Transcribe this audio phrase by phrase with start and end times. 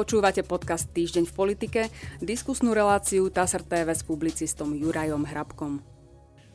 [0.00, 1.80] Počúvate podcast Týždeň v politike,
[2.24, 5.84] diskusnú reláciu TASR TV s publicistom Jurajom Hrabkom.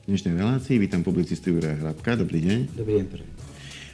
[0.01, 2.17] V dnešnej relácii vítam publicistu Juraja Hrabka.
[2.17, 2.59] Dobrý deň.
[2.73, 3.05] Dobrý deň.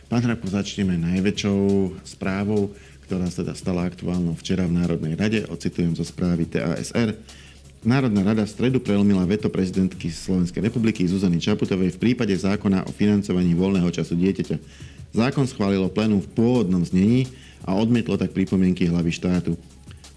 [0.08, 1.60] Pán Hrabko, začneme najväčšou
[2.00, 2.72] správou,
[3.04, 5.44] ktorá sa teda stala aktuálnou včera v Národnej rade.
[5.52, 7.20] Ocitujem zo správy TASR.
[7.84, 12.92] Národná rada v stredu prelomila veto prezidentky Slovenskej republiky Zuzany Čaputovej v prípade zákona o
[12.96, 14.56] financovaní voľného času dieťaťa.
[15.12, 17.28] Zákon schválilo plénum v pôvodnom znení,
[17.66, 19.54] a odmietlo tak pripomienky hlavy štátu.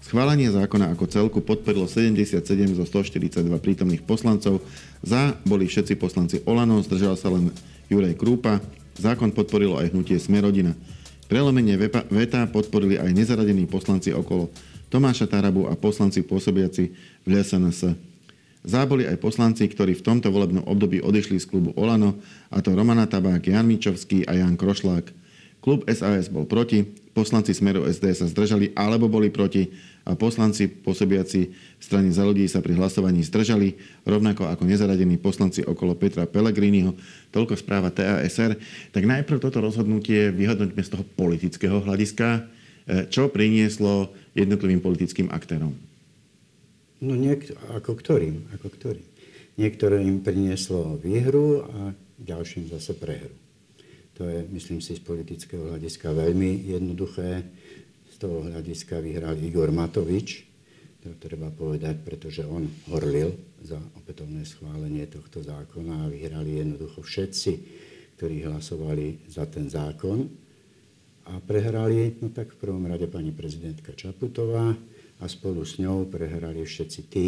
[0.05, 2.45] Schválenie zákona ako celku podporilo 77
[2.77, 4.61] zo 142 prítomných poslancov.
[5.01, 7.49] Za boli všetci poslanci Olano, zdržal sa len
[7.89, 8.61] Juraj Krúpa.
[9.01, 10.77] Zákon podporilo aj hnutie Smerodina.
[11.25, 11.73] Prelomenie
[12.13, 14.53] veta podporili aj nezaradení poslanci okolo
[14.93, 16.93] Tomáša Tarabu a poslanci pôsobiaci
[17.25, 17.97] v LSNS.
[18.61, 22.17] Záboli aj poslanci, ktorí v tomto volebnom období odišli z klubu Olano,
[22.53, 25.24] a to Romana Tabák, Jan Mičovský a Jan Krošlák.
[25.65, 26.85] Klub SAS bol proti,
[27.17, 29.65] poslanci Smeru SD sa zdržali alebo boli proti
[30.05, 31.49] a poslanci pôsobiaci
[31.81, 33.73] strane za ľudí sa pri hlasovaní zdržali,
[34.05, 36.93] rovnako ako nezaradení poslanci okolo Petra Pellegriniho.
[37.33, 38.53] Toľko správa TASR.
[38.93, 42.45] Tak najprv toto rozhodnutie vyhodnoťme z toho politického hľadiska.
[42.85, 45.73] E, čo prinieslo jednotlivým politickým aktérom?
[47.01, 49.07] No niek- ako ktorým, ako ktorým.
[49.57, 53.44] Niektorým prinieslo výhru a ďalším zase prehru.
[54.15, 57.43] To je, myslím si, z politického hľadiska veľmi jednoduché.
[58.07, 60.47] Z toho hľadiska vyhral Igor Matovič,
[61.03, 67.51] to treba povedať, pretože on horlil za opätovné schválenie tohto zákona a vyhrali jednoducho všetci,
[68.15, 70.25] ktorí hlasovali za ten zákon.
[71.29, 74.73] A prehrali, no tak v prvom rade pani prezidentka Čaputová
[75.19, 77.27] a spolu s ňou prehrali všetci tí,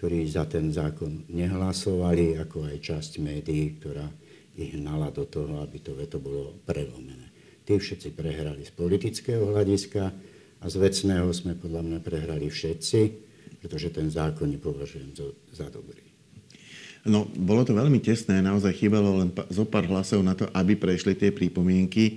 [0.00, 4.08] ktorí za ten zákon nehlasovali, ako aj časť médií, ktorá
[4.56, 7.32] ich hnala do toho, aby to veto bolo prelomené.
[7.62, 10.02] Tí všetci prehrali z politického hľadiska
[10.62, 13.00] a z vecného sme podľa mňa prehrali všetci,
[13.62, 15.14] pretože ten zákon nepovažujem
[15.54, 16.02] za, dobrý.
[17.02, 21.18] No, bolo to veľmi tesné, naozaj chýbalo len zo pár hlasov na to, aby prešli
[21.18, 22.12] tie prípomienky e,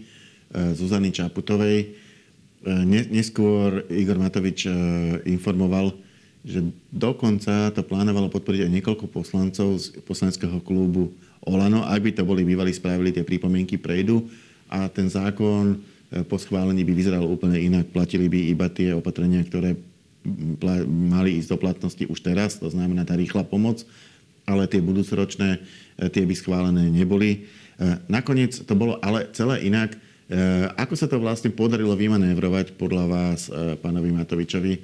[0.77, 1.77] Zuzany Čaputovej.
[1.81, 1.87] E,
[3.09, 4.73] neskôr Igor Matovič e,
[5.25, 5.89] informoval,
[6.45, 6.61] že
[6.93, 12.41] dokonca to plánovalo podporiť aj niekoľko poslancov z poslaneckého klubu Olano, ak by to boli
[12.41, 14.25] bývali spravili, tie pripomienky prejdú
[14.65, 15.77] a ten zákon
[16.09, 17.93] e, po schválení by vyzeral úplne inak.
[17.93, 19.77] Platili by iba tie opatrenia, ktoré
[20.89, 23.85] mali ísť do platnosti už teraz, to znamená tá rýchla pomoc,
[24.49, 25.61] ale tie budúcoročné,
[26.01, 27.45] e, tie by schválené neboli.
[27.77, 29.95] E, nakoniec to bolo ale celé inak.
[30.81, 33.45] Ako sa to vlastne podarilo vymanévrovať podľa vás,
[33.77, 34.81] pánovi Matovičovi,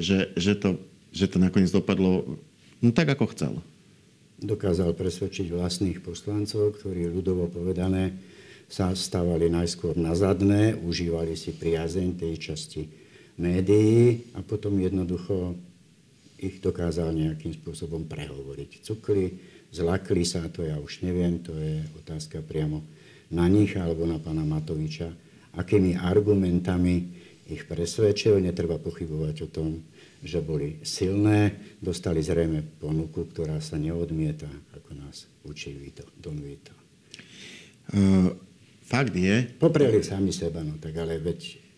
[0.00, 0.80] že, že, to,
[1.12, 2.40] že to nakoniec dopadlo
[2.80, 3.60] no, tak, ako chcel?
[4.38, 8.14] Dokázal presvedčiť vlastných poslancov, ktorí ľudovo povedané
[8.68, 12.82] sa stávali najskôr na zadné, užívali si priazeň tej časti
[13.40, 15.56] médií a potom jednoducho
[16.38, 18.86] ich dokázal nejakým spôsobom prehovoriť.
[18.86, 19.40] Cukli,
[19.74, 22.84] zlakli sa, to ja už neviem, to je otázka priamo
[23.34, 25.10] na nich alebo na pána Matoviča,
[25.58, 27.10] akými argumentami
[27.48, 28.38] ich presvedčil.
[28.38, 29.68] Netreba pochybovať o tom,
[30.22, 36.74] že boli silné, dostali zrejme ponuku, ktorá sa neodmieta, ako nás učí Vito, Don Vito.
[37.94, 38.34] Uh,
[38.82, 39.46] fakt je...
[39.56, 41.68] Popreli sami seba, no tak ale veď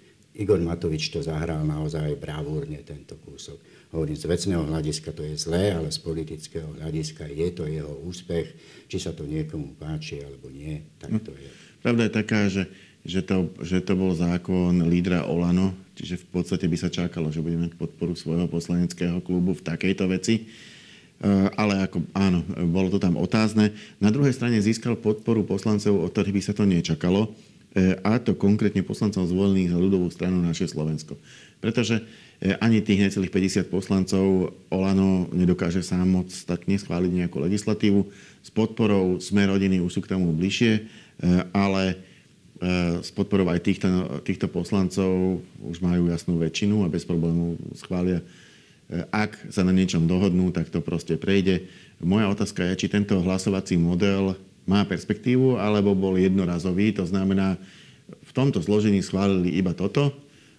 [0.41, 3.59] Igor Matovič to zahral naozaj bravúrne tento kúsok.
[3.91, 8.47] Hovorím, z vecného hľadiska to je zlé, ale z politického hľadiska je to jeho úspech.
[8.87, 11.51] Či sa to niekomu páči alebo nie, tak to je.
[11.83, 12.71] Pravda je taká, že
[13.05, 17.41] že to, že to bol zákon lídra Olano, čiže v podstate by sa čakalo, že
[17.41, 20.35] budeme mať podporu svojho poslaneckého klubu v takejto veci.
[20.41, 20.45] E,
[21.57, 23.73] ale ako, áno, bolo to tam otázne.
[24.01, 27.33] Na druhej strane získal podporu poslancov, od ktorých by sa to nečakalo,
[27.73, 31.17] e, a to konkrétne poslancov zvolených za ľudovú stranu naše Slovensko.
[31.65, 32.05] Pretože
[32.41, 38.01] e, ani tých necelých 50 poslancov Olano nedokáže sám moc statne schváliť nejakú legislatívu.
[38.45, 40.85] S podporou sme rodiny už sú k tomu bližšie,
[41.53, 42.01] ale
[43.01, 43.89] s podporou aj týchto,
[44.21, 48.21] týchto poslancov už majú jasnú väčšinu a bez problémov schvália.
[49.09, 51.65] Ak sa na niečom dohodnú, tak to proste prejde.
[52.05, 54.37] Moja otázka je, či tento hlasovací model
[54.69, 56.93] má perspektívu, alebo bol jednorazový.
[57.01, 57.57] To znamená,
[58.11, 60.13] v tomto zložení schválili iba toto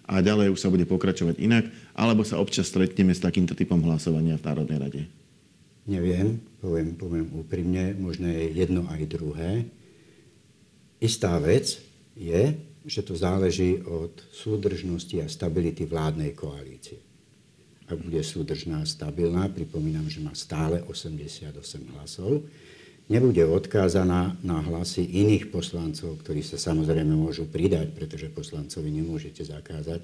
[0.07, 4.41] a ďalej už sa bude pokračovať inak, alebo sa občas stretneme s takýmto typom hlasovania
[4.41, 5.01] v Národnej rade?
[5.85, 9.67] Neviem, poviem, poviem úprimne, možno je jedno aj druhé.
[11.03, 11.83] Istá vec,
[12.15, 16.97] je, že to záleží od súdržnosti a stability vládnej koalície.
[17.85, 21.51] Ak bude súdržná a stabilná, pripomínam, že má stále 88
[21.91, 22.47] hlasov,
[23.11, 29.99] nebude odkázaná na hlasy iných poslancov, ktorí sa samozrejme môžu pridať, pretože poslancovi nemôžete zakázať,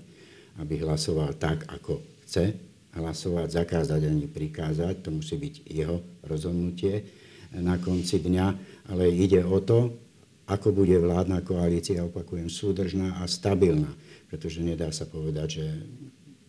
[0.60, 2.60] aby hlasoval tak, ako chce
[2.92, 5.08] hlasovať, zakázať ani prikázať.
[5.08, 7.08] To musí byť jeho rozhodnutie
[7.56, 8.48] na konci dňa.
[8.92, 10.07] Ale ide o to,
[10.48, 13.92] ako bude vládna koalícia, opakujem, súdržná a stabilná.
[14.32, 15.66] Pretože nedá sa povedať, že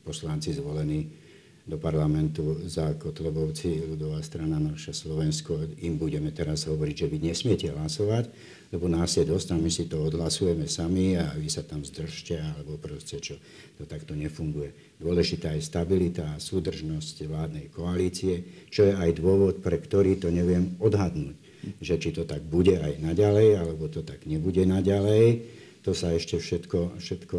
[0.06, 1.10] poslanci zvolení
[1.68, 7.68] do parlamentu za Kotlebovci, ľudová strana naša Slovensko, im budeme teraz hovoriť, že vy nesmiete
[7.68, 8.32] hlasovať,
[8.72, 12.40] lebo nás je dosť a my si to odhlasujeme sami a vy sa tam zdržte,
[12.40, 13.36] alebo proste čo,
[13.76, 14.96] to takto nefunguje.
[14.96, 20.72] Dôležitá je stabilita a súdržnosť vládnej koalície, čo je aj dôvod, pre ktorý to neviem
[20.80, 21.47] odhadnúť.
[21.78, 25.44] Že či to tak bude aj naďalej, alebo to tak nebude naďalej,
[25.84, 27.38] to sa ešte všetko, všetko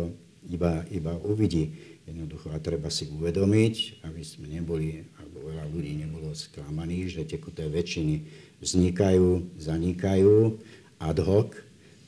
[0.49, 1.75] iba, iba uvidí.
[2.09, 7.69] Jednoducho a treba si uvedomiť, aby sme neboli, alebo veľa ľudí nebolo sklamaných, že tekuté
[7.69, 8.25] väčšiny
[8.57, 10.57] vznikajú, zanikajú
[10.97, 11.53] ad hoc.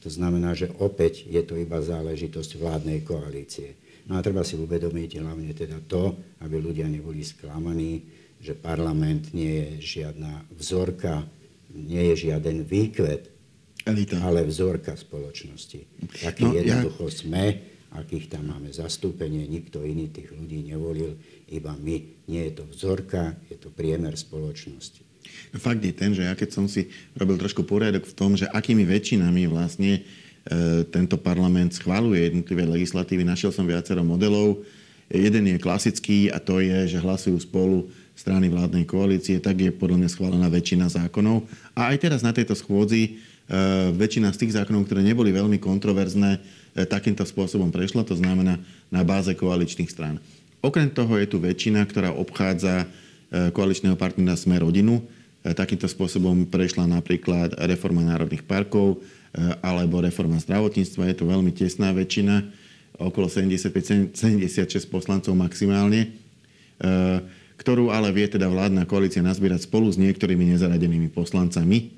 [0.02, 3.78] To znamená, že opäť je to iba záležitosť vládnej koalície.
[4.10, 8.02] No a treba si uvedomiť hlavne teda to, aby ľudia neboli sklamaní,
[8.42, 11.22] že parlament nie je žiadna vzorka,
[11.74, 13.32] nie je žiaden výkvet,
[13.88, 14.22] Elita.
[14.22, 15.80] ale vzorka spoločnosti.
[16.22, 17.16] Taký no, jednoducho ja...
[17.16, 17.44] sme
[17.92, 21.20] akých tam máme zastúpenie, nikto iný tých ľudí nevolil,
[21.52, 22.24] iba my.
[22.32, 25.04] Nie je to vzorka, je to priemer spoločnosti.
[25.52, 28.48] No, fakt je ten, že ja keď som si robil trošku poriadok v tom, že
[28.48, 30.02] akými väčšinami vlastne e,
[30.88, 34.64] tento parlament schváluje jednotlivé legislatívy, našiel som viacero modelov.
[35.12, 37.92] Jeden je klasický a to je, že hlasujú spolu
[38.22, 41.50] strany vládnej koalície, tak je podľa mňa schválená väčšina zákonov.
[41.74, 43.12] A aj teraz na tejto schôdzi e,
[43.98, 48.56] väčšina z tých zákonov, ktoré neboli veľmi kontroverzné, E, takýmto spôsobom prešla, to znamená
[48.88, 50.24] na báze koaličných strán.
[50.64, 55.04] Okrem toho je tu väčšina, ktorá obchádza e, koaličného partnera Sme rodinu.
[55.42, 59.02] Takýmto spôsobom prešla napríklad reforma národných parkov
[59.66, 61.10] alebo reforma zdravotníctva.
[61.10, 62.46] Je to veľmi tesná väčšina,
[63.02, 64.14] okolo 75-76
[64.86, 66.14] poslancov maximálne,
[67.62, 71.94] ktorú ale vie teda vládna koalícia nazbierať spolu s niektorými nezaradenými poslancami.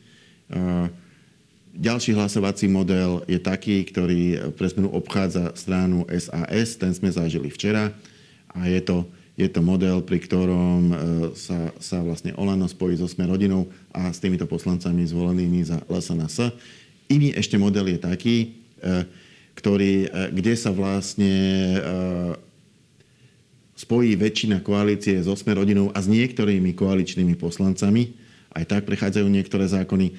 [1.73, 7.95] Ďalší hlasovací model je taký, ktorý pre zmenu obchádza stranu SAS, ten sme zažili včera
[8.53, 10.95] a je to, je to model, pri ktorom e,
[11.33, 16.53] sa, sa vlastne Olano spojí so Sme rodinou a s týmito poslancami zvolenými za LSNS.
[17.09, 18.35] Iný ešte model je taký,
[18.77, 19.09] e,
[19.57, 21.33] ktorý, e, kde sa vlastne
[23.73, 28.13] spojí väčšina koalície so Sme rodinou a s niektorými koaličnými poslancami.
[28.53, 30.13] Aj tak prechádzajú niektoré zákony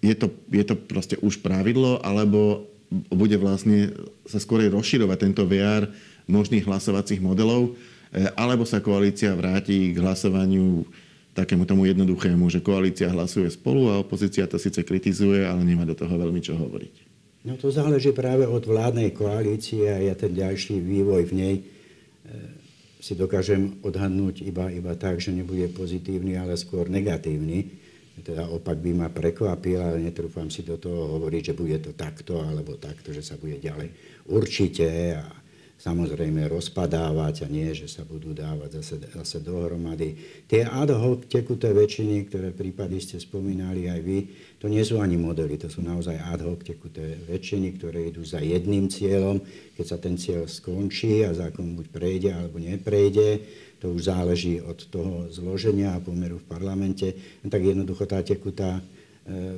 [0.00, 2.64] je to, je to proste už pravidlo, alebo
[3.12, 3.92] bude vlastne
[4.26, 5.86] sa skôr rozširovať tento VR
[6.26, 7.76] možných hlasovacích modelov,
[8.10, 10.88] e, alebo sa koalícia vráti k hlasovaniu
[11.36, 15.94] takému tomu jednoduchému, že koalícia hlasuje spolu a opozícia to síce kritizuje, ale nemá do
[15.94, 17.06] toho veľmi čo hovoriť.
[17.46, 21.54] No to záleží práve od vládnej koalície a ja ten ďalší vývoj v nej
[23.00, 27.80] si dokážem odhadnúť iba, iba tak, že nebude pozitívny, ale skôr negatívny.
[28.20, 32.36] Teda opak by ma prekvapil, ale netrúfam si do toho hovoriť, že bude to takto
[32.44, 33.88] alebo takto, že sa bude ďalej
[34.28, 35.24] určite a
[35.80, 40.12] samozrejme rozpadávať a nie, že sa budú dávať zase, zase dohromady.
[40.44, 44.18] Tie ad hoc tekuté väčšiny, ktoré prípady ste spomínali aj vy,
[44.60, 48.44] to nie sú ani modely, to sú naozaj ad hoc tekuté väčšiny, ktoré idú za
[48.44, 49.40] jedným cieľom.
[49.80, 53.40] Keď sa ten cieľ skončí a zákon buď prejde alebo neprejde,
[53.80, 58.84] to už záleží od toho zloženia a pomeru v parlamente, tak jednoducho tá tekutá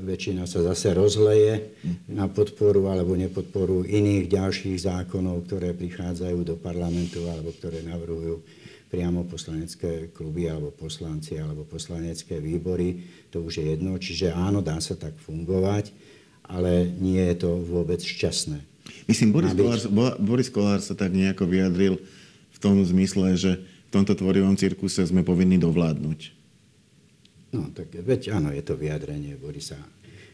[0.05, 1.73] väčšina sa zase rozleje
[2.09, 8.45] na podporu alebo nepodporu iných ďalších zákonov, ktoré prichádzajú do parlamentu alebo ktoré navrhujú
[8.93, 13.01] priamo poslanecké kluby alebo poslanci alebo poslanecké výbory.
[13.33, 13.97] To už je jedno.
[13.97, 15.97] Čiže áno, dá sa tak fungovať,
[16.45, 18.61] ale nie je to vôbec šťastné.
[19.09, 19.81] Myslím, Boris, Kolár,
[20.21, 21.97] Boris Kolár sa tak nejako vyjadril
[22.53, 26.42] v tom zmysle, že v tomto tvorivom cirkuse sme povinní dovládnuť.
[27.53, 29.77] No, tak veď áno, je to vyjadrenie Borisa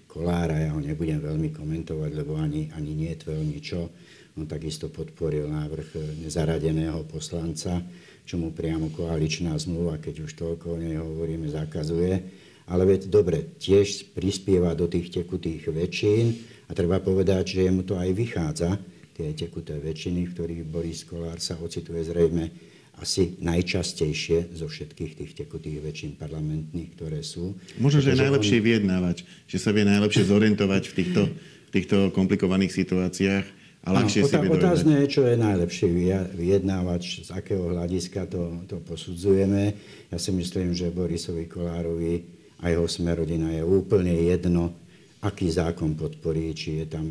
[0.07, 3.91] Kolára, ja ho nebudem veľmi komentovať, lebo ani, ani nie je veľmi čo.
[4.39, 7.83] On takisto podporil návrh nezaradeného poslanca,
[8.23, 12.23] čo mu priamo koaličná zmluva, keď už toľko o nej hovoríme, zakazuje.
[12.71, 17.99] Ale veď dobre, tiež prispieva do tých tekutých väčšín a treba povedať, že jemu to
[17.99, 18.71] aj vychádza,
[19.19, 25.33] tie tekuté väčšiny, v ktorých Boris Kolár sa ocituje zrejme asi najčastejšie zo všetkých tých
[25.39, 27.55] tekutých väčšín parlamentných, ktoré sú.
[27.79, 28.65] Možno, že je najlepšie on...
[28.67, 33.47] vyjednávať, že sa vie najlepšie zorientovať v týchto, v týchto komplikovaných situáciách
[33.87, 35.87] a ľahšie no, si vie Otázne je, čo je najlepšie
[36.35, 39.79] vyjednávať, z akého hľadiska to, to posudzujeme.
[40.11, 42.27] Ja si myslím, že Borisovi Kolárovi
[42.59, 44.75] a jeho smerodina je úplne jedno,
[45.23, 47.07] aký zákon podporí, či je tam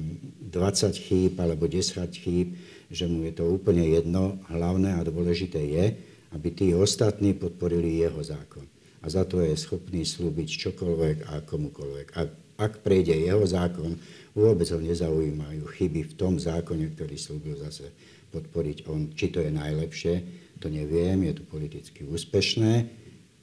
[0.51, 2.55] 20 chýb alebo 10 chýb,
[2.87, 4.39] že mu je to úplne jedno.
[4.47, 5.85] Hlavné a dôležité je,
[6.31, 8.63] aby tí ostatní podporili jeho zákon.
[9.03, 12.07] A za to je schopný slúbiť čokoľvek a komukoľvek.
[12.17, 12.21] A
[12.57, 13.95] ak prejde jeho zákon,
[14.33, 17.93] vôbec ho nezaujímajú chyby v tom zákone, ktorý slúbil zase
[18.33, 19.13] podporiť on.
[19.13, 20.15] Či to je najlepšie,
[20.57, 22.89] to neviem, je to politicky úspešné,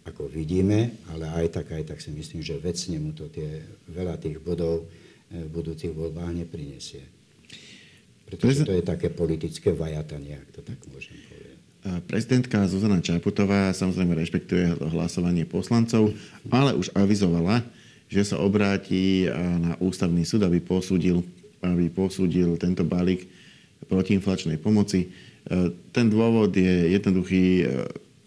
[0.05, 4.21] ako vidíme, ale aj tak, aj tak si myslím, že vecne mu to tie, veľa
[4.21, 7.14] tých bodov eh, v budúcich voľbách neprinesie.
[8.25, 11.59] Pretože to je také politické vajatanie, ak to tak môžem povedať.
[12.09, 16.17] Prezidentka Zuzana Čaputová samozrejme rešpektuje hlasovanie poslancov,
[16.49, 17.61] ale už avizovala,
[18.09, 19.29] že sa obráti
[19.61, 21.21] na ústavný súd, aby posúdil,
[21.61, 23.29] aby posúdil tento balík
[23.85, 25.13] protiinflačnej pomoci.
[25.93, 27.69] Ten dôvod je jednoduchý.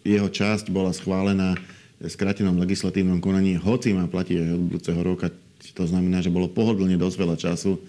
[0.06, 1.58] Jeho časť bola schválená
[1.98, 5.34] v skratenom legislatívnom konaní, hoci má platiť aj od budúceho roka.
[5.74, 7.80] To znamená, že bolo pohodlne dosť veľa času, e,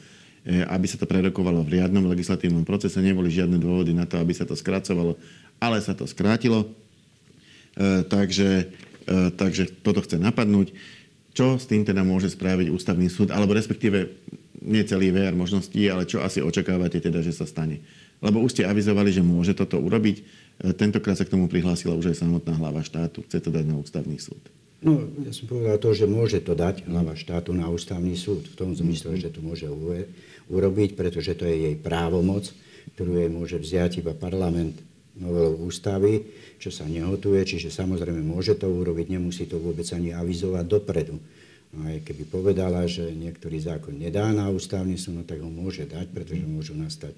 [0.49, 2.97] aby sa to prerokovalo v riadnom legislatívnom procese.
[2.97, 5.13] Neboli žiadne dôvody na to, aby sa to skracovalo,
[5.61, 6.65] ale sa to skrátilo.
[7.77, 8.73] E, takže,
[9.05, 10.73] e, takže toto chce napadnúť.
[11.37, 14.09] Čo s tým teda môže spraviť ústavný súd, alebo respektíve
[14.59, 17.79] nie celý VR možností, ale čo asi očakávate teda, že sa stane?
[18.19, 20.17] Lebo už ste avizovali, že môže toto urobiť.
[20.19, 20.23] E,
[20.73, 23.21] tentokrát sa k tomu prihlásila už aj samotná hlava štátu.
[23.29, 24.41] Chce to dať na ústavný súd.
[24.79, 28.47] No, ja som povedal to, že môže to dať hlava štátu na ústavný súd.
[28.47, 29.67] V tom zmysle, že to môže
[30.47, 32.47] urobiť, pretože to je jej právomoc,
[32.95, 34.79] ktorú jej môže vziať iba parlament
[35.19, 36.23] novelou ústavy,
[36.63, 41.19] čo sa nehotuje, čiže samozrejme môže to urobiť, nemusí to vôbec ani avizovať dopredu.
[41.75, 45.91] No aj keby povedala, že niektorý zákon nedá na ústavný súd, no tak ho môže
[45.91, 47.13] dať, pretože môžu nastať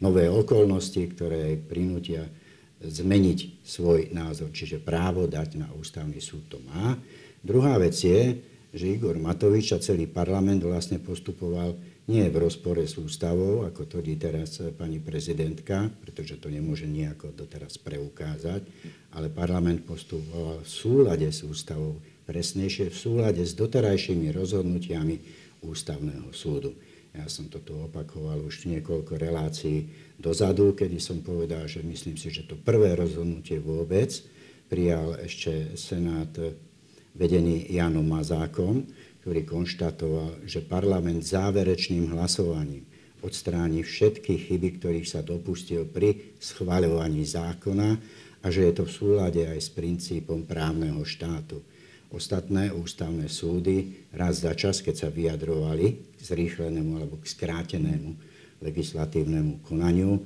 [0.00, 2.24] nové okolnosti, ktoré prinútia
[2.82, 6.98] zmeniť svoj názor, čiže právo dať na ústavný súd to má.
[7.42, 8.38] Druhá vec je,
[8.72, 11.76] že Igor Matovič a celý parlament vlastne postupoval
[12.10, 17.78] nie v rozpore s ústavou, ako tvrdí teraz pani prezidentka, pretože to nemôže nejako doteraz
[17.78, 18.66] preukázať,
[19.14, 25.16] ale parlament postupoval v súlade s ústavou, presnejšie v súlade s doterajšími rozhodnutiami
[25.62, 26.74] ústavného súdu.
[27.12, 29.84] Ja som to tu opakoval už niekoľko relácií
[30.22, 34.14] dozadu, kedy som povedal, že myslím si, že to prvé rozhodnutie vôbec
[34.70, 36.30] prijal ešte Senát
[37.12, 38.86] vedený Janom Mazákom,
[39.26, 42.86] ktorý konštatoval, že parlament záverečným hlasovaním
[43.22, 47.90] odstráni všetky chyby, ktorých sa dopustil pri schvaľovaní zákona
[48.42, 51.62] a že je to v súlade aj s princípom právneho štátu.
[52.10, 58.31] Ostatné ústavné súdy raz za čas, keď sa vyjadrovali k zrýchlenému alebo k skrátenému
[58.62, 60.22] legislatívnemu konaniu,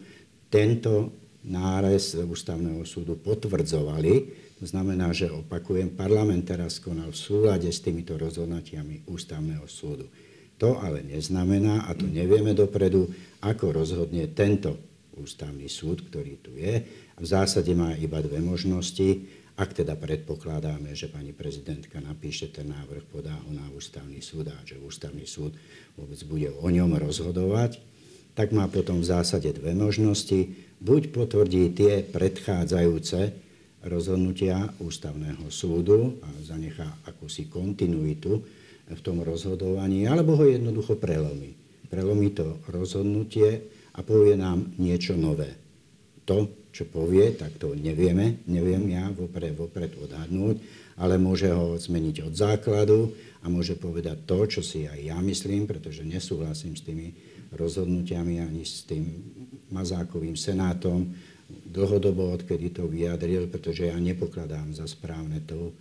[0.53, 1.13] tento
[1.43, 4.45] nárez ústavného súdu potvrdzovali.
[4.61, 10.09] To znamená, že opakujem, parlament teraz konal v súlade s týmito rozhodnutiami ústavného súdu.
[10.57, 13.13] To ale neznamená, a to nevieme dopredu,
[13.45, 14.81] ako rozhodne tento
[15.17, 16.81] ústavný súd, ktorý tu je.
[17.17, 23.09] V zásade má iba dve možnosti ak teda predpokladáme, že pani prezidentka napíše ten návrh,
[23.09, 25.57] podá ho na ústavný súd a že ústavný súd
[25.97, 27.81] vôbec bude o ňom rozhodovať,
[28.37, 30.53] tak má potom v zásade dve možnosti.
[30.77, 33.33] Buď potvrdí tie predchádzajúce
[33.89, 38.45] rozhodnutia ústavného súdu a zanechá akúsi kontinuitu
[38.87, 41.57] v tom rozhodovaní, alebo ho jednoducho prelomí.
[41.89, 43.65] Prelomí to rozhodnutie
[43.97, 45.57] a povie nám niečo nové.
[46.29, 50.61] To, čo povie, tak to nevieme, neviem ja vopred, vopred odhadnúť,
[51.01, 55.65] ale môže ho zmeniť od základu a môže povedať to, čo si aj ja myslím,
[55.71, 57.15] pretože nesúhlasím s tými
[57.53, 59.07] rozhodnutiami ani s tým
[59.67, 61.11] Mazákovým senátom
[61.47, 65.75] dlhodobo, odkedy to vyjadril, pretože ja nepokladám za správne to,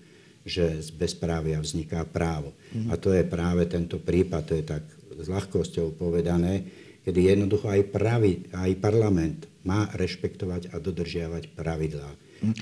[0.46, 2.54] že z bezprávia vzniká právo.
[2.70, 2.94] Mm.
[2.94, 4.84] A to je práve tento prípad, to je tak
[5.16, 6.70] s ľahkosťou povedané,
[7.02, 12.12] kedy jednoducho aj, pravi, aj parlament má rešpektovať a dodržiavať pravidlá.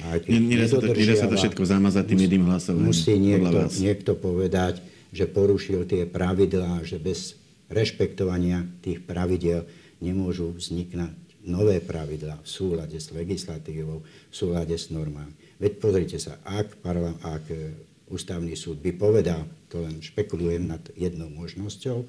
[0.08, 2.88] A nedá, sa to, nedá sa to všetko zamazať tým jedným hlasovaním.
[2.88, 4.80] Musí niekto, niekto povedať,
[5.12, 7.36] že porušil tie pravidlá, že bez
[7.74, 9.66] rešpektovania tých pravidel
[10.00, 15.36] nemôžu vzniknúť nové pravidlá v súlade s legislatívou, v súlade s normami.
[15.60, 17.76] Veď pozrite sa, ak, parla, ak e,
[18.08, 22.08] ústavný súd by povedal, to len špekulujem nad jednou možnosťou,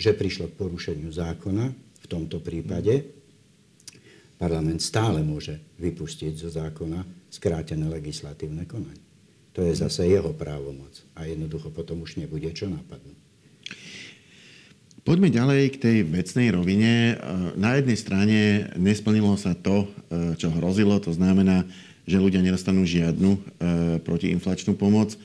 [0.00, 3.04] že prišlo k porušeniu zákona v tomto prípade,
[4.40, 9.04] parlament stále môže vypustiť zo zákona skrátené legislatívne konanie.
[9.52, 13.19] To je zase jeho právomoc a jednoducho potom už nebude čo napadnúť.
[15.00, 17.16] Poďme ďalej k tej vecnej rovine.
[17.56, 18.38] Na jednej strane
[18.76, 19.88] nesplnilo sa to,
[20.36, 21.64] čo hrozilo, to znamená,
[22.04, 23.40] že ľudia nedostanú žiadnu
[24.04, 25.16] protiinflačnú pomoc.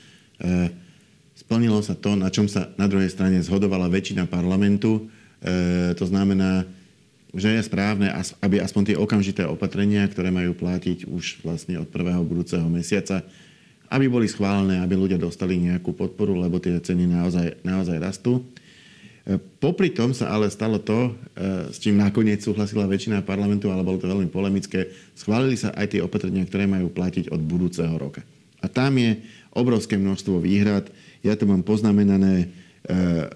[1.36, 5.04] splnilo sa to, na čom sa na druhej strane zhodovala väčšina parlamentu.
[5.44, 6.64] E, to znamená,
[7.36, 8.08] že je správne,
[8.40, 13.20] aby aspoň tie okamžité opatrenia, ktoré majú platiť už vlastne od prvého budúceho mesiaca,
[13.92, 18.40] aby boli schválené, aby ľudia dostali nejakú podporu, lebo tie ceny naozaj, naozaj rastú.
[19.26, 23.82] E, popri tom sa ale stalo to, e, s čím nakoniec súhlasila väčšina parlamentu, ale
[23.82, 24.86] bolo to veľmi polemické.
[25.18, 28.22] Schválili sa aj tie opatrenia, ktoré majú platiť od budúceho roka.
[28.62, 29.18] A tam je
[29.50, 30.86] obrovské množstvo výhrad.
[31.26, 32.54] Ja tu mám poznamenané,
[32.86, 33.26] e,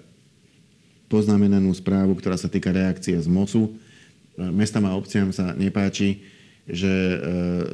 [1.11, 3.75] poznamenanú správu, ktorá sa týka reakcie z MOSu.
[4.39, 6.23] Mestám a obciam sa nepáči,
[6.69, 7.17] že e,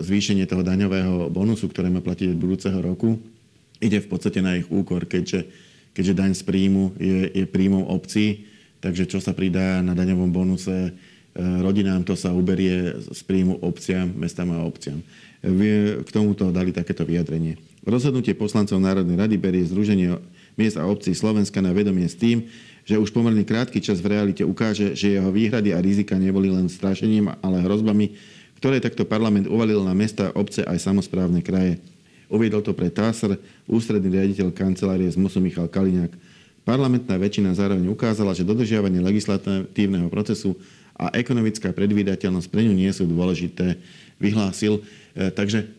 [0.01, 3.19] zvýšenie toho daňového bonusu, ktoré má platiť od budúceho roku,
[3.77, 5.45] ide v podstate na ich úkor, keďže,
[5.98, 8.46] keďže daň z príjmu je, je príjmom obcí,
[8.77, 10.92] takže čo sa pridá na daňovom bonuse e,
[11.34, 15.01] rodinám, to sa uberie z príjmu obciam, mestám a obciam.
[15.42, 17.58] K tomuto dali takéto vyjadrenie.
[17.82, 20.22] Rozhodnutie poslancov Národnej rady berie Združenie
[20.54, 22.46] miest a obcí Slovenska na vedomie s tým,
[22.86, 26.70] že už pomerne krátky čas v realite ukáže, že jeho výhrady a rizika neboli len
[26.70, 28.18] strašením, ale hrozbami,
[28.62, 31.82] ktoré takto parlament uvalil na mesta, obce aj samozprávne kraje.
[32.27, 36.12] Uviedol to pre TASR ústredný riaditeľ kancelárie z MUSu Michal Kaliňák.
[36.67, 40.60] Parlamentná väčšina zároveň ukázala, že dodržiavanie legislatívneho procesu
[41.00, 43.79] a ekonomická predvídateľnosť pre ňu nie sú dôležité,
[44.19, 44.84] vyhlásil.
[45.15, 45.72] E, takže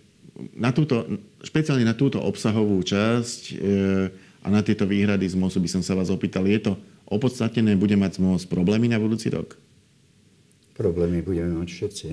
[0.57, 1.05] na túto,
[1.45, 3.55] špeciálne na túto obsahovú časť e,
[4.41, 6.73] a na tieto výhrady z MOSu by som sa vás opýtal, je to
[7.11, 9.59] opodstatnené, bude mať MOS problémy na budúci rok?
[10.79, 12.09] Problémy budeme mať všetci.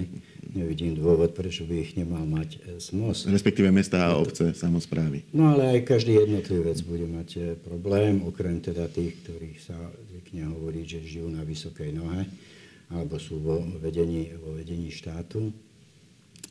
[0.58, 3.30] Nevidím dôvod, prečo by ich nemal mať e, SMOS.
[3.30, 5.22] Respektíve mesta a obce, samozprávy.
[5.38, 9.78] No ale aj každý jednotlivec bude mať e, problém, okrem teda tých, ktorých sa
[10.10, 12.26] zvykne hovoriť, že žijú na vysokej nohe
[12.90, 15.54] alebo sú vo vedení, vo vedení štátu.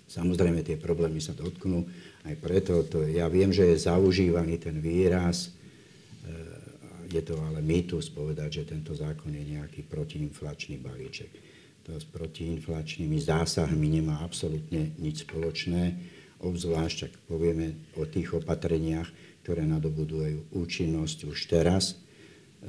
[0.06, 1.82] Samozrejme, tie problémy sa dotknú
[2.30, 2.86] aj preto.
[2.94, 6.30] To, ja viem, že je zaužívaný ten výraz, e,
[7.10, 11.43] je to ale mýtus povedať, že tento zákon je nejaký protiinflačný balíček
[11.84, 16.00] to s protiinflačnými zásahmi nemá absolútne nič spoločné,
[16.40, 19.08] obzvlášť ak povieme o tých opatreniach,
[19.44, 20.24] ktoré nadobudú
[20.56, 22.00] účinnosť už teraz.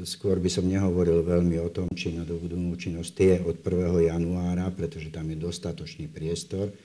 [0.03, 4.11] Skôr by som nehovoril veľmi o tom, či nadobudú účinnosť tie od 1.
[4.11, 6.75] januára, pretože tam je dostatočný priestor,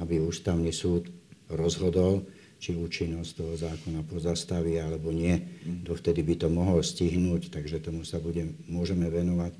[0.00, 1.12] aby ústavný súd
[1.52, 2.24] rozhodol,
[2.56, 5.36] či účinnosť toho zákona pozastaví alebo nie.
[5.84, 9.52] Dovtedy by to mohol stihnúť, takže tomu sa budem, môžeme venovať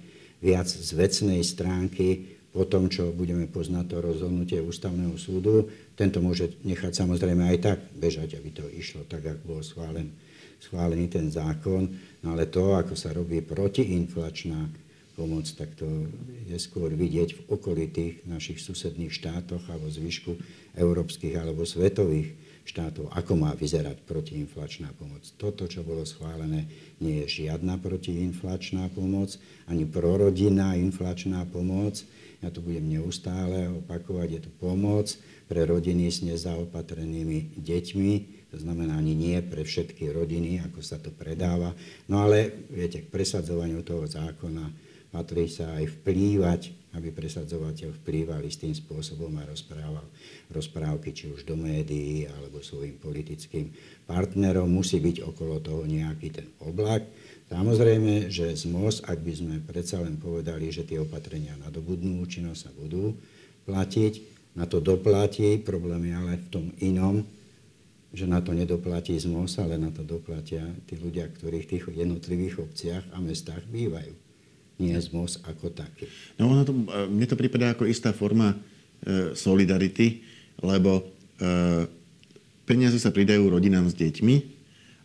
[0.45, 5.73] viac z vecnej stránky po tom, čo budeme poznať to rozhodnutie ústavného súdu.
[5.97, 10.13] Tento môže nechať samozrejme aj tak bežať, aby to išlo tak, ako bol schválen,
[10.61, 11.91] schválený ten zákon.
[12.23, 14.71] No ale to, ako sa robí protiinflačná
[15.17, 15.87] pomoc, tak to
[16.47, 20.37] je skôr vidieť v okolitých našich susedných štátoch alebo zvyšku
[20.79, 25.21] európskych alebo svetových štátov, ako má vyzerať protiinflačná pomoc.
[25.37, 26.65] Toto, čo bolo schválené,
[26.99, 29.37] nie je žiadna protiinflačná pomoc,
[29.69, 32.01] ani prorodinná inflačná pomoc.
[32.41, 35.13] Ja to budem neustále opakovať, je to pomoc
[35.45, 38.13] pre rodiny s nezaopatrenými deťmi,
[38.49, 41.77] to znamená ani nie pre všetky rodiny, ako sa to predáva.
[42.09, 48.71] No ale, viete, k presadzovaniu toho zákona patrí sa aj vplývať aby presadzovateľ vplýval istým
[48.71, 50.07] spôsobom a rozprával
[50.55, 53.75] rozprávky či už do médií alebo svojim politickým
[54.07, 54.71] partnerom.
[54.71, 57.03] Musí byť okolo toho nejaký ten oblak.
[57.51, 62.63] Samozrejme, že z MOS, ak by sme predsa len povedali, že tie opatrenia nadobudnú účinnosť
[62.71, 63.15] a budú
[63.67, 67.27] platiť, na to doplatí, problém je ale v tom inom,
[68.15, 71.85] že na to nedoplatí z MOS, ale na to doplatia tí ľudia, ktorí v tých
[71.91, 74.24] jednotlivých obciach a mestách bývajú
[74.79, 76.11] nie ako taký.
[76.39, 80.23] No ono to, e, mne to prípada ako istá forma e, solidarity,
[80.59, 81.03] lebo e,
[82.67, 84.55] peniaze sa pridajú rodinám s deťmi,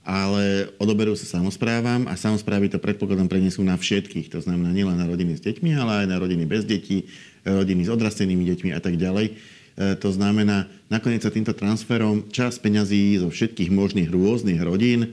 [0.09, 4.33] ale odoberú sa samozprávam a samozprávy to predpokladom prenesú na všetkých.
[4.33, 7.05] To znamená nielen na rodiny s deťmi, ale aj na rodiny bez detí,
[7.45, 9.37] rodiny s odrastenými deťmi a tak ďalej.
[9.79, 15.09] E, to znamená, nakoniec sa týmto transferom čas peňazí zo všetkých možných rôznych rodín e,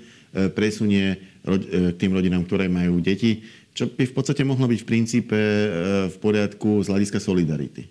[0.49, 1.17] presunie e,
[1.93, 5.69] k tým rodinám, ktoré majú deti čo by v podstate mohlo byť v princípe e,
[6.09, 7.85] v poriadku z hľadiska solidarity.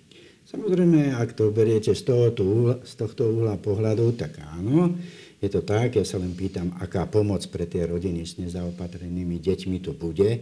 [0.49, 4.97] Samozrejme, ak to beriete z, tohoto, z tohto uhla pohľadu, tak áno,
[5.37, 5.93] je to tak.
[5.93, 10.41] Ja sa len pýtam, aká pomoc pre tie rodiny s nezaopatrenými deťmi to bude,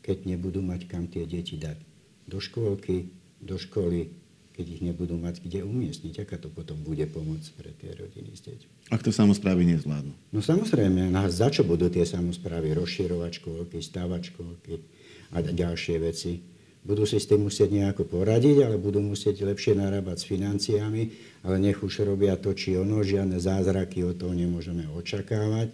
[0.00, 1.76] keď nebudú mať kam tie deti dať.
[2.24, 3.12] Do škôlky,
[3.44, 4.08] do školy,
[4.58, 6.26] keď ich nebudú mať kde umiestniť.
[6.26, 8.90] Aká to potom bude pomoc pre tie rodiny s deťmi?
[8.90, 10.10] Ak to samozprávy nezvládnu.
[10.34, 14.82] No samozrejme, no za čo budú tie samozprávy rozširovať škôlky, stavať škôlky
[15.30, 16.42] a ďalšie veci?
[16.82, 21.02] Budú si s tým musieť nejako poradiť, ale budú musieť lepšie narábať s financiami,
[21.46, 25.70] ale nech už robia to, či ono, žiadne zázraky od toho nemôžeme očakávať.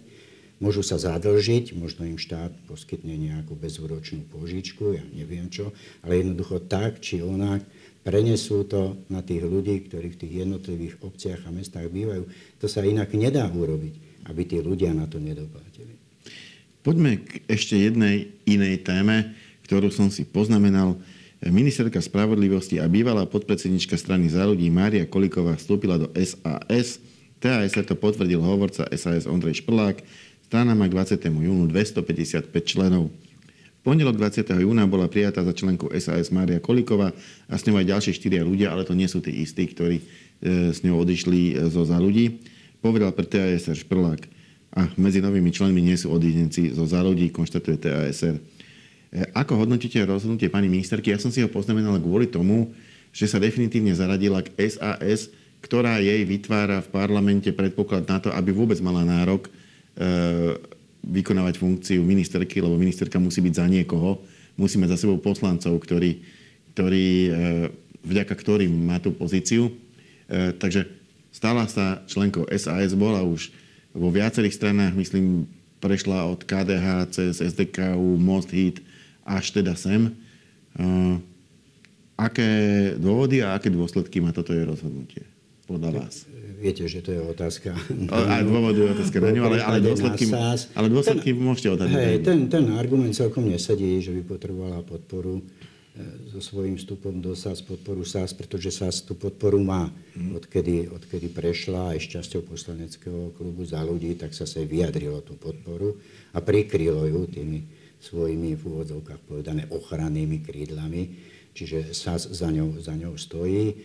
[0.59, 5.71] môžu sa zadlžiť, možno im štát poskytne nejakú bezúročnú požičku, ja neviem čo,
[6.03, 7.63] ale jednoducho tak či onak
[8.05, 12.29] prenesú to na tých ľudí, ktorí v tých jednotlivých obciach a mestách bývajú.
[12.61, 15.97] To sa inak nedá urobiť, aby tí ľudia na to nedoplatili.
[16.85, 19.33] Poďme k ešte jednej inej téme,
[19.65, 21.01] ktorú som si poznamenal.
[21.41, 27.01] Ministerka spravodlivosti a bývalá podpredsednička strany za ľudí Mária Koliková vstúpila do SAS.
[27.41, 30.05] TAS to potvrdil hovorca SAS Ondrej Šprlák.
[30.45, 31.25] Strana má k 20.
[31.25, 33.09] júnu 255 členov.
[33.85, 34.65] Pondelok 20.
[34.65, 37.13] júna bola prijatá za členku SAS Mária Koliková
[37.45, 40.73] a s ňou aj ďalšie štyria ľudia, ale to nie sú tí istí, ktorí e,
[40.73, 42.41] s ňou odišli e, zo za ľudí.
[42.81, 44.25] Povedal pre TASR Šprlák.
[44.73, 48.41] A medzi novými členmi nie sú odídenci zo za ľudí, konštatuje TASR.
[48.41, 48.41] E,
[49.37, 51.13] ako hodnotíte rozhodnutie pani ministerky?
[51.13, 52.73] Ja som si ho poznamenal kvôli tomu,
[53.13, 55.29] že sa definitívne zaradila k SAS,
[55.61, 59.45] ktorá jej vytvára v parlamente predpoklad na to, aby vôbec mala nárok
[61.05, 64.21] vykonávať funkciu ministerky, lebo ministerka musí byť za niekoho.
[64.57, 66.25] Musí mať za sebou poslancov, ktorí,
[66.73, 67.29] ktorí, e,
[68.01, 69.69] vďaka ktorým má tú pozíciu.
[70.57, 70.89] Takže
[71.29, 73.53] stala sa členkou SAS, bola už
[73.93, 75.45] vo viacerých stranách, myslím,
[75.77, 78.81] prešla od KDH cez SDKU, Most Hit,
[79.21, 80.09] až teda sem.
[82.17, 82.49] Aké
[82.97, 85.34] dôvody a aké dôsledky má toto je rozhodnutie
[85.65, 86.29] podľa vás?
[86.55, 87.75] Viete, že to je otázka.
[88.13, 90.25] Aj dôvody je otázka na ňu, ale, ale dôsledky,
[90.73, 91.99] ale dôsledky ten, môžete odhadnúť.
[91.99, 95.43] Hej, ten, ten argument celkom nesedí, že by potrebovala podporu e,
[96.31, 99.91] so svojím vstupom do SAS, podporu SAS, pretože SAS tú podporu má.
[100.15, 100.39] Hmm.
[100.39, 105.97] Odkedy, odkedy prešla aj šťasťou poslaneckého klubu za ľudí, tak sa sa vyjadrilo tú podporu
[106.31, 107.59] a prikrylo ju tými
[108.05, 113.79] svojimi v úvodzovkách povedané ochrannými krídlami, čiže SAS za ňou, za ňou stojí.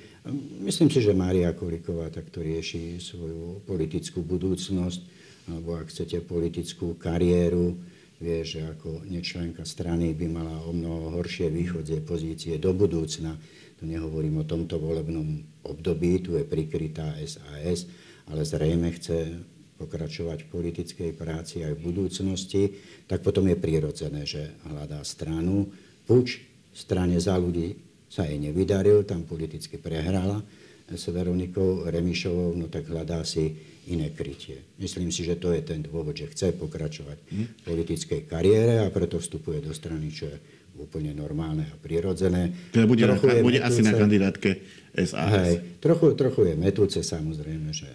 [0.61, 5.01] Myslím si, že Mária Koliková takto rieši svoju politickú budúcnosť,
[5.49, 7.79] alebo ak chcete politickú kariéru,
[8.21, 13.39] vie, že ako nečlenka strany by mala o mnoho horšie východzie pozície do budúcna.
[13.81, 17.89] Tu nehovorím o tomto volebnom období, tu je prikrytá SAS,
[18.29, 19.41] ale zrejme chce
[19.81, 22.63] pokračovať v politickej práci aj v budúcnosti,
[23.09, 25.73] tak potom je prirodzené, že hľadá stranu.
[26.05, 27.77] Puč strane za ľudí
[28.11, 30.43] sa jej nevydaril, tam politicky prehrala
[30.91, 33.55] s Veronikou Remišovou, no tak hľadá si
[33.87, 34.75] iné krytie.
[34.83, 39.23] Myslím si, že to je ten dôvod, že chce pokračovať v politickej kariére a preto
[39.23, 40.39] vstupuje do strany, čo je
[40.79, 42.73] úplne normálne a prirodzené.
[42.75, 44.51] Teda bude, trochu na, bude metúce, asi na kandidátke
[44.97, 45.31] SAS.
[45.31, 47.91] Hej, trochu, trochu je metúce samozrejme, že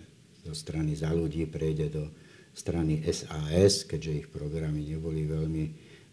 [0.45, 2.03] zo strany za ľudí prejde do
[2.55, 5.63] strany SAS, keďže ich programy neboli veľmi,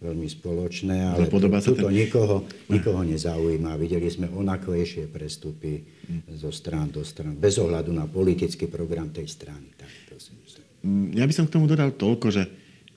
[0.02, 1.94] veľmi spoločné, ale tu, tuto ten...
[1.94, 3.78] nikoho, nikoho nezaujíma.
[3.78, 5.86] Videli sme onaklejšie prestupy
[6.34, 9.70] zo strán do strán, bez ohľadu na politický program tej strany.
[9.78, 10.66] Tak to si myslím.
[10.82, 12.44] Mm, ja by som k tomu dodal toľko, že,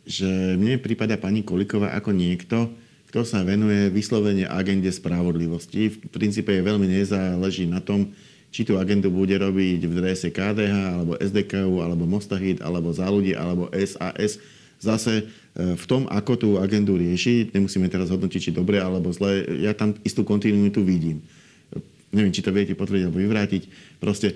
[0.01, 2.73] že mne prípada pani Koliková ako niekto,
[3.13, 5.93] kto sa venuje vyslovene agende spravodlivosti.
[5.93, 8.11] V princípe je veľmi nezáleží na tom,
[8.55, 13.35] či tú agendu bude robiť v drese KDH, alebo SDKU, alebo Mostahit, alebo za ľudí,
[13.35, 14.39] alebo SAS.
[14.79, 15.23] Zase e,
[15.75, 19.95] v tom, ako tú agendu rieši, nemusíme teraz hodnotiť, či dobre alebo zle, ja tam
[20.03, 21.23] istú kontinuitu vidím.
[22.15, 23.63] Neviem, či to viete potvrdiť alebo vyvrátiť.
[23.99, 24.35] Proste e,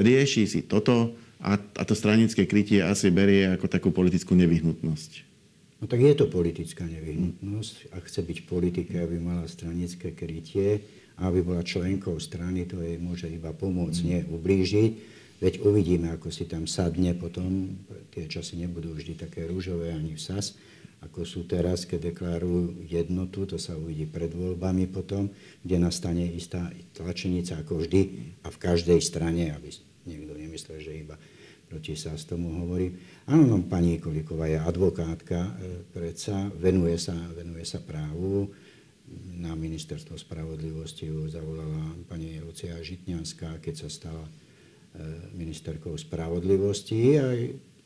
[0.00, 5.30] rieši si toto a, a to stranické krytie asi berie ako takú politickú nevyhnutnosť.
[5.80, 7.96] No tak je to politická nevyhnutnosť.
[7.96, 10.84] Ak chce byť politika, aby mala stranické krytie,
[11.20, 15.19] aby bola členkou strany, to jej môže iba pomôcť, nie ublížiť.
[15.40, 17.80] Veď uvidíme, ako si tam sadne potom.
[18.12, 20.52] Tie časy nebudú vždy také rúžové ani v SAS,
[21.00, 25.32] ako sú teraz, keď deklarujú jednotu, to sa uvidí pred voľbami potom,
[25.64, 28.00] kde nastane istá tlačenica ako vždy
[28.44, 29.72] a v každej strane, aby
[30.04, 31.16] niekto nemyslel, že iba
[31.72, 32.92] proti SAS tomu hovorí.
[33.24, 35.52] Áno, no, pani Koliková je advokátka, e,
[35.88, 38.52] predsa venuje sa, venuje sa právu,
[39.40, 44.22] na ministerstvo spravodlivosti ju zavolala pani Lucia Žitňanská, keď sa stala
[45.36, 47.16] ministerkou spravodlivosti.
[47.18, 47.38] Aj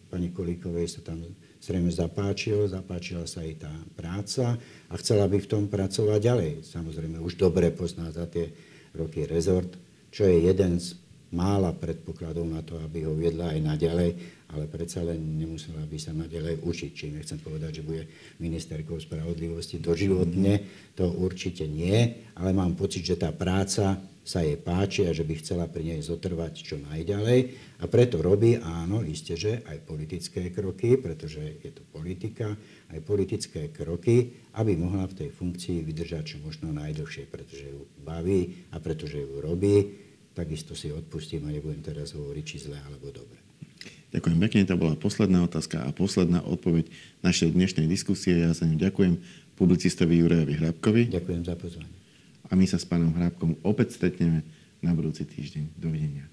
[0.08, 1.20] pani Kolíkovej sa tam
[1.64, 6.52] zrejme zapáčilo, zapáčila sa jej tá práca a chcela by v tom pracovať ďalej.
[6.68, 8.52] Samozrejme, už dobre pozná za tie
[8.92, 9.72] roky rezort,
[10.12, 11.00] čo je jeden z
[11.34, 14.10] mála predpokladov na to, aby ho viedla aj naďalej,
[14.54, 16.90] ale predsa len nemusela by sa naďalej učiť.
[16.94, 18.06] Čiže nechcem povedať, že bude
[18.38, 20.62] ministerkou spravodlivosti doživotne,
[20.94, 25.34] to určite nie, ale mám pocit, že tá práca sa jej páči a že by
[25.38, 27.40] chcela pri nej zotrvať čo najďalej
[27.78, 32.56] a preto robí, áno, isté, že aj politické kroky, pretože je to politika,
[32.88, 38.66] aj politické kroky, aby mohla v tej funkcii vydržať čo možno najdlhšie, pretože ju baví
[38.72, 43.38] a pretože ju robí takisto si odpustím a nebudem teraz hovoriť, či zle alebo dobre.
[44.10, 46.90] Ďakujem pekne, to bola posledná otázka a posledná odpoveď
[47.22, 48.42] našej dnešnej diskusie.
[48.42, 49.18] Ja za ňu ďakujem
[49.58, 51.02] publicistovi Jurajovi Hrabkovi.
[51.10, 51.93] Ďakujem za pozvanie
[52.54, 54.46] a my sa s pánom Hrábkom opäť stretneme
[54.78, 55.74] na budúci týždeň.
[55.74, 56.30] Dovidenia.